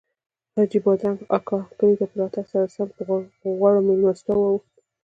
حاجي 0.55 0.77
بادرنګ 0.83 1.19
اکا 1.37 1.59
کلي 1.77 1.95
ته 1.99 2.05
په 2.09 2.15
راتګ 2.19 2.45
سره 2.51 2.65
سم 2.75 2.87
پر 2.95 3.01
غوړو 3.57 3.85
میلمستیاوو 3.87 4.41
واوښت. 4.45 4.73